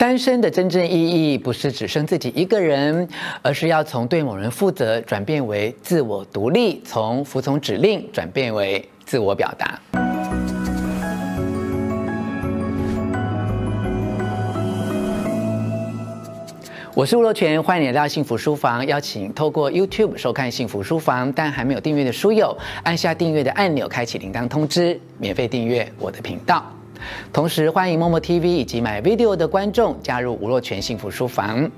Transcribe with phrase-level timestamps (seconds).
[0.00, 3.06] 单身的真正意义不是只剩自己一个人，
[3.42, 9.78] 而是要从对某人负责转变为自我独立，从服从指令转变为自我表达。
[16.94, 18.86] 我是吴若权，欢迎来到幸福书房。
[18.86, 26.64] 邀请透过 YouTube 收看幸福书房，但还没有订阅的书友，按下订阅的按钮，开启铃铛通知，免费订阅我的频道。
[27.32, 31.70] 同时欢迎默默 TV 以及买 Video 的观众加入吴若权幸福书房。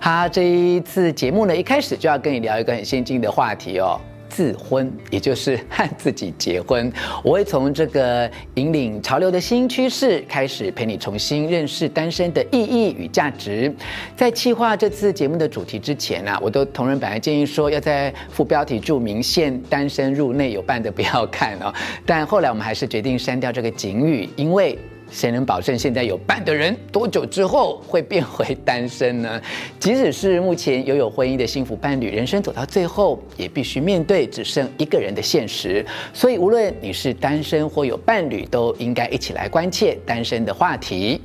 [0.00, 4.00] 好，这一次节目呢，一开始就要跟你聊一个很先进的话题哦。
[4.34, 6.92] 自婚，也就是 和自己结婚。
[7.22, 13.72] 我会从这个引领潮流的新趋势开始，陪你重新认识单身的意义与价值。
[14.16, 21.72] 在企划这次节目的主题之前啊，我都同仁本来建议说要在副标题注明“限单身入内有伴的不要看”哦，
[22.04, 24.76] 但后来我们还是决定删掉这个警语，因为。
[25.10, 29.40] 谁能保证现在有伴的人多久之后会变回单身呢？
[29.78, 35.84] 即使是目前拥有婚姻的幸福伴侣，人生走到最后也必须面对只剩一个人的现实。
[36.12, 41.20] 所以，无论你是单身或有伴侣，都应该一起来关切单身的话题。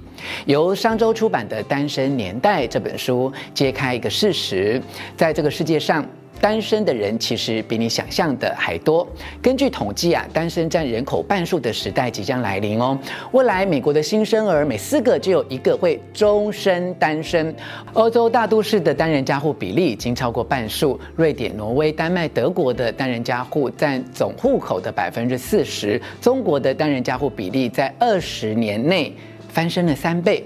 [0.45, 4.81] 由商周出版的《单身年代》这本书揭开一个事实：
[5.17, 6.05] 在这个世界上。
[6.41, 9.07] 单身的人其实比你想象的还多。
[9.41, 12.97] 根据统计啊，单身占人口半数的时代即将来临哦。
[13.31, 17.53] 未来美国的新生儿每四个就有一个会终身单身。
[17.93, 20.99] 欧洲大都市的单人家户比例已经超过半数。
[21.15, 26.01] 瑞典、挪威、丹麦、德国的单人家户占总户口的百分之四十。
[26.21, 29.13] 中国的单人家户比例在二十年内
[29.49, 30.43] 翻身了三倍。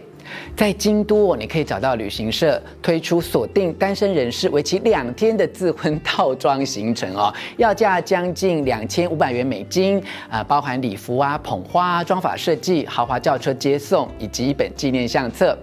[0.55, 15.57] 在京都，你可以找到旅行社推出锁定单身人士为期两天的自婚套装行程哦， 要价将近两千五百元美金啊，包含礼服啊、捧花、妆发设计、豪华轿车接送以及一本纪念相册。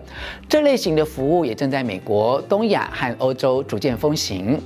[0.48, 4.60] 这类型的服务也正在美国、东亚和欧洲逐渐风行。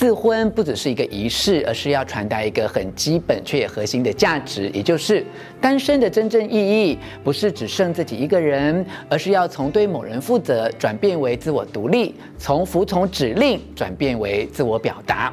[0.00, 5.22] 自婚不只是一个仪式，而是要传达一个很基本却也核心的价值，也就是
[5.60, 15.30] 单身的真正意义不是只剩自己一个人，而是要从对某人负责转变为自我独立，从服从指令转变为自我表达。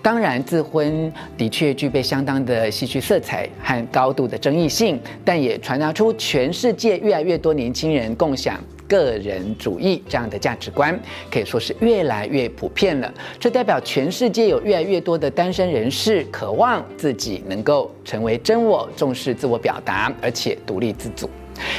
[0.00, 8.58] 当然，自婚的确具备相当的戏剧色彩和高度的争议性，但也传达出全世界越来越多年轻人共享。
[8.88, 10.98] 个人主义这样的价值观
[11.30, 13.12] 可以说是越来越普遍了。
[13.38, 21.28] 这代表全世界有越来越多的单身人士渴望自己能够成为真我，重视自我表达，而且独立自主。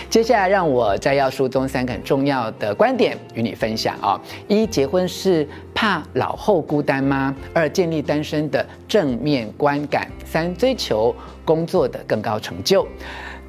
[0.09, 7.33] 接下来，让我摘要书中三个很重要的观点与你分享啊：一、结婚是怕老后孤单吗？
[7.53, 11.15] 二、建立单身的正面观感；三、追求
[11.45, 12.85] 工作的更高成就。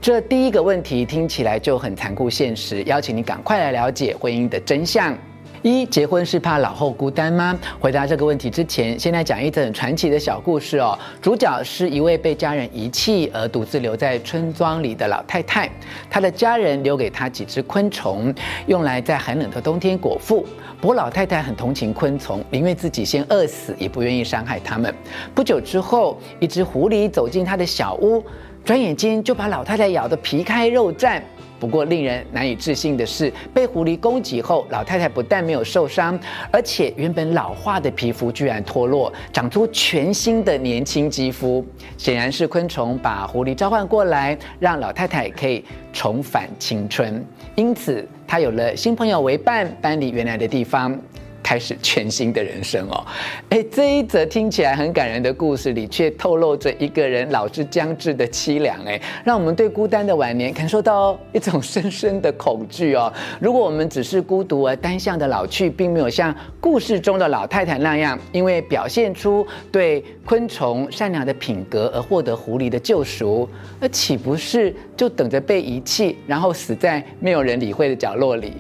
[0.01, 5.15] 这第一个问题听起来就很残酷现实，邀请你赶快来了解婚姻的真相。
[5.61, 7.55] 一、结婚是怕老后孤单吗？
[7.79, 10.99] 回答这个问题之前，先来讲一则很传奇的小故事哦。
[11.21, 15.71] 主角是一位被家人遗弃而独自留在村庄里的老太太，
[16.09, 18.35] 她的家人留给她几只昆虫，
[18.69, 20.47] 用来在寒冷的冬天果腹。
[20.81, 24.95] 不过老太太很同情昆虫，宁愿自己先饿死，也不愿意伤害它们。
[25.35, 28.25] 不久之后，一只狐狸走进她的小屋。
[28.65, 31.21] 转眼间就把老太太咬得皮开肉绽。
[31.59, 36.19] 不过令人难以置信的是，被狐狸攻击后，老太太不但没有受伤，
[36.51, 41.63] 而且原本老化的皮肤居然脱落，长出全新的年轻肌肤。
[41.99, 47.23] 显然是昆虫把狐狸召唤过来，让老太太可以重返青春。
[47.57, 50.99] 因此，她有了新朋友为伴，搬离原来的地方。
[51.43, 53.05] 开始全新的人生哦，
[53.49, 63.13] 哎，这一则听起来很感人的故事里，却透露着一个人老之将至的凄凉，哎，让我们对孤单的晚年感受到一种深深的恐惧哦。
[63.41, 73.49] 如果我们只是孤独而单向的老去，并没有像故事中的老太太那样，因为表现出对昆虫善良的品格而获得狐狸的救赎，
[73.81, 78.53] 那岂不是就等着被遗弃，然后死在没有人理会的角落里？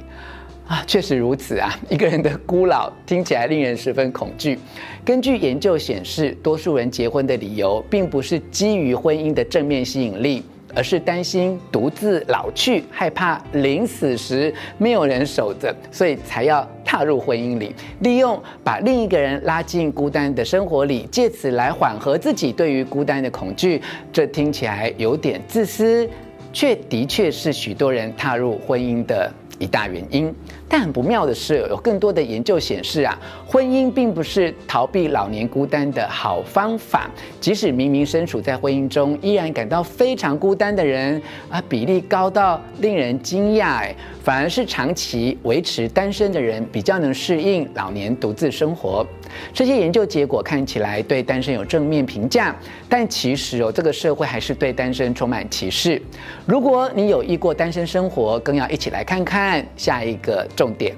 [0.70, 1.68] 啊，确实如此啊！
[1.88, 4.56] 一个人的孤老听起来令人十分恐惧。
[5.04, 23.82] 根据研究显示，多数人结婚的理由并不是基于婚姻的正面吸引力，而是担心独自老去，害怕临死时没有人守着，所以才要踏入婚姻里，利用把另一个人拉进孤单的生活里，借此来缓和自己对于孤单的恐惧。
[24.12, 26.08] 这听起来有点自私，
[26.52, 29.28] 却的确是许多人踏入婚姻的
[29.60, 30.34] 一大原因。
[30.68, 33.16] 但很不妙的是，有更多的研究显示啊，
[33.50, 37.10] 婚姻并不是逃避老年孤单的好方法。
[37.40, 43.80] 即使明明身处在婚姻中，依然感到非常孤单的人啊，比例高到令人惊讶。
[43.80, 43.92] 哎，
[44.22, 49.04] 反而是长期维持单身的人比较能适应老年独自生活。
[49.52, 52.54] 这些研究结果看起来对单身有正面评价，
[52.88, 56.00] 但其实哦，这个社会还是对单身充满歧视。
[56.46, 60.94] 如果你有意过单身生活，更要一起来看看下一个重点。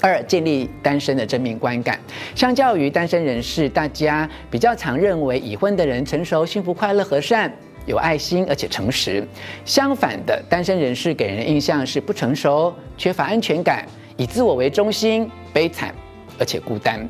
[0.00, 1.98] 二、建立单身的正面观感。
[2.34, 7.52] 相较于单身人士，大家比较常认为已婚的人成熟、幸福、快乐、和善、
[7.86, 9.26] 有爱心，而且诚实。
[9.64, 13.86] 相反的，单身人士给人的印象是不成熟、缺乏安全感、
[14.16, 15.94] 以自我为中心、悲惨。
[16.40, 17.04] 而且孤单，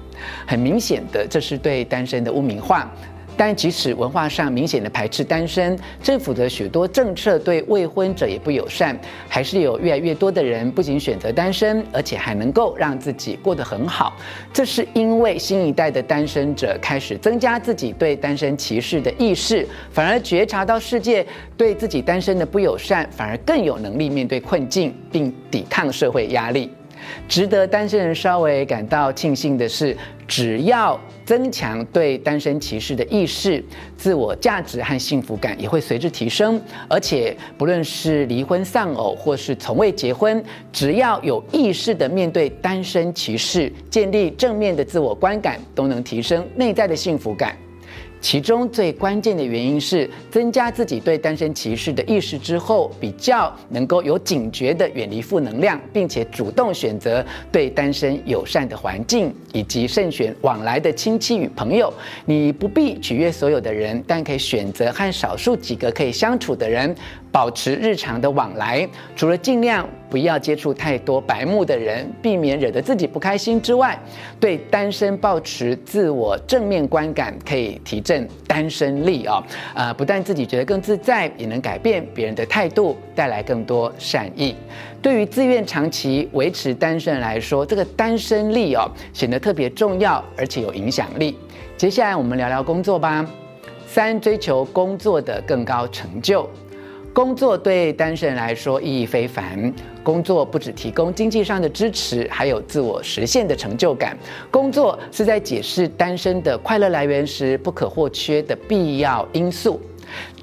[0.47, 2.91] 很明显的，这是对单身的污名化。
[3.39, 8.99] 但即使文化上明显的排斥单身，政府的许多政策对未婚者也不友善，
[9.29, 14.17] 还是有越来越多的人不仅选择单身，而且还能够让自己过得很好。
[14.53, 21.25] 这是因为新一代的单身者开始增加自己对单身歧视的意识，反而觉察到世界
[21.57, 26.73] 对自己单身的不友善，反而更有能力面对困境，并抵抗社会压力。
[27.29, 29.97] 值得单身人稍微感到庆幸的是，
[30.27, 33.63] 只要增强对单身歧视的意识，
[33.99, 36.59] 自我价值和幸福感也会随之提升。
[36.89, 40.43] 而且，不论是离婚丧偶，或是从未结婚，
[40.73, 47.55] 只要有意识的面对单身歧视，建立正面的自我观感，都能提升内在的幸福感。
[48.21, 61.93] 其中最关键的原因是，增加自己对单身歧视的意识之后，比较能够有警觉地远离负能量，并且主动选择对单身友善的环境，以及慎选往来的亲戚与朋友。
[62.25, 66.95] 你不必取悦所有的人，但可以选择和少数几个可以相处的人。
[67.31, 74.01] 保持日常的往来，除了尽量不要接触太多白目的人，避免惹得自己不开心之外，
[74.41, 79.45] 对单身保持自我正面观感，可以提正单身力、哦！
[79.75, 84.57] 呃，不但自己觉得更自在，也能改变别人的态度，带来更多善意。
[85.03, 91.37] 对于自愿长期维持单身来说，这个单身力哦显得特别重要，而且有影响力。
[91.77, 93.29] 接下来我们聊聊工作吧。
[93.87, 96.49] 三、追求工作的更高成就。
[97.19, 99.75] 工作对单身人来说意义非凡。
[100.05, 104.17] 工作不只提供经济上的支持，还有自我实现的成就感。
[104.53, 109.81] 工作是在解释单身的快乐来源时不可或缺的必要因素。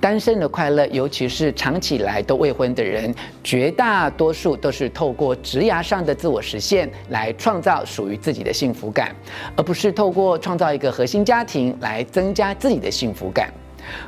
[0.01, 9.15] 单身的快乐，尤其是长期以来都未婚的人，绝大多数都是透过职涯上的自我实现来创造属于自己的幸福感，
[9.55, 13.49] 而不是透过创造一个核心家庭来增加自己的幸福感。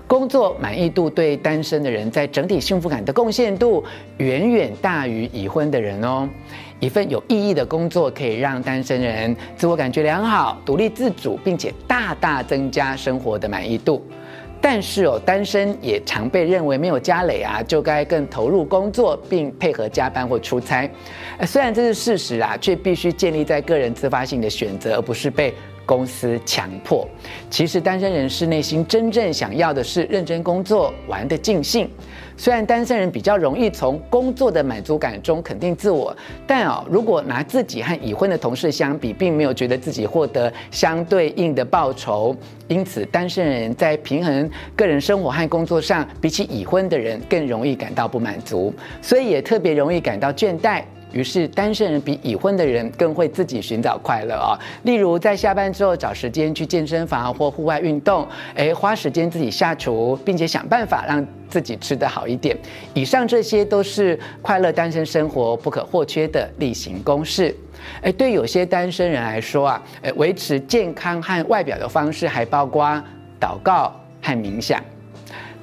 [0.05, 3.83] 工作满意度对单身的人在整体幸福感的贡献度
[4.17, 6.27] 远远大于已婚的人哦。
[6.79, 14.05] 一份有意义的工作可以让单身人自我感觉良好、独立自主，并且大大增加生活的满意度。
[14.59, 20.89] 但是哦，单身也常被认为没有家累啊，就该更投入工作，并配合加班或出差。
[21.45, 25.53] 虽然这是事实啊，却必须建立在个人自发性的选择，而不是被。
[25.87, 27.07] 公司强迫，
[27.49, 31.89] 其实单身人士内心真正想要的是认真工作，玩得尽兴。
[32.35, 42.35] 虽然单身人比较容易从工作的满足感中肯定自我，但哦，如果拿自己和已婚的同事相比，并没有觉得自己获得相对应的报酬。
[42.67, 50.83] 因此，单身人在平衡个人生活和工作上，比起已婚的人更容易感到不满足，所以也特别容易感到倦怠。
[51.11, 54.59] 于是，单身人比已婚的人更会自己寻找快乐啊。
[54.83, 62.57] 例如，在下班之后找时间去健身房或户外运动，诶，花时间自己下厨，并且想办法让自己吃得好一点。
[62.93, 67.55] 以上这些都是快乐单身生活不可或缺的例行公事。
[68.01, 72.85] 诶，对有些单身人来说啊，诶，维持健康和外表的方式还包括
[73.39, 74.83] 祷告和冥想。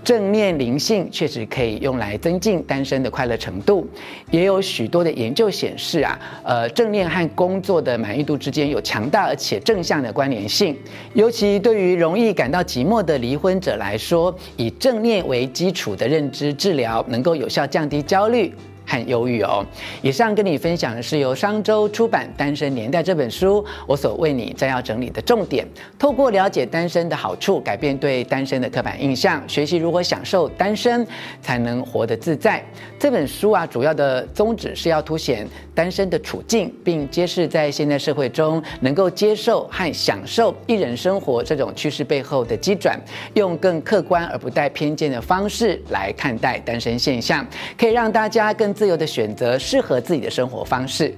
[0.04, 3.88] 正念灵性确实可以用来增进单身的快乐程度，
[4.30, 10.76] 也有许多的研究显示啊，呃，正念和工作的满意度之间有强大而且正向的关联性。
[11.14, 18.52] 尤其对于容易感到寂寞的离婚者来说，以正念为基础的认知治疗能够有效降低焦虑。
[18.87, 19.64] 很忧郁哦。
[20.03, 25.67] 以上跟你分享的是由商周出版《单身年代》这本书，我所为你摘要整理的重点。
[25.99, 31.07] 透过了解单身的好处，改变对单身的刻板印象，学习如何享受单身，
[31.41, 32.62] 才能活得自在。
[32.99, 43.00] 这本书啊，主要的宗旨是要凸显单身的处境，并揭示在现代社会中能够接受和享受一人生活这种趋势背后的机转，
[43.33, 47.47] 用更客观而不带偏见的方式来看待单身现象，
[47.79, 48.74] 可以让大家更。
[48.75, 51.14] 自由的选择适合自己的生活方式。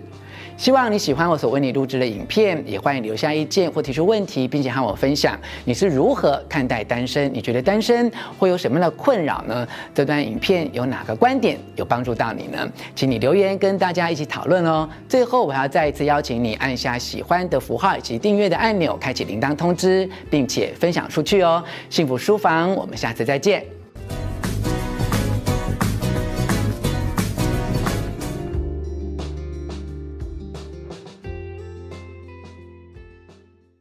[0.59, 7.31] 希望你喜欢我所为你录制的影片，也欢迎留下意见或提出问题，并且和我分享你是如何看待单身？
[7.35, 9.69] 你觉得单身会有什么样的困扰呢？
[9.95, 12.67] 这段影片有哪个观点有帮助到你呢？
[12.95, 14.89] 请你留言跟大家一起讨论哦。
[15.07, 21.63] 最后，我还要再一次邀请你按下喜欢的符号以及订阅的按钮，开启铃铛通知，并且分享出去哦。
[21.91, 23.76] 幸福书房，我们下次再见。